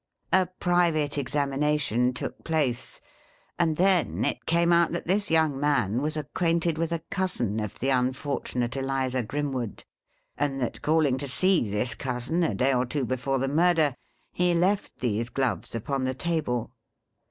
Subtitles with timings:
[0.33, 2.99] A private examination took place,
[3.59, 7.77] and then it came out that this young man was acquainted with a cousin of
[7.77, 9.85] the unfortunate Eliza Grim woods,
[10.35, 13.95] and that, calling to see this cousin a day or two before the murder,
[14.31, 16.71] he left these gloves upon the table.